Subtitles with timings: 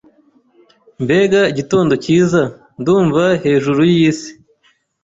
[1.03, 2.41] Mbega igitondo cyiza!
[2.79, 4.31] Ndumva hejuru yisi.